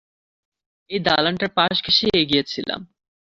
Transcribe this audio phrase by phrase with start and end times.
[0.89, 2.81] এই দালানটার পাশ ঘেঁষে এগিয়েছিলাম।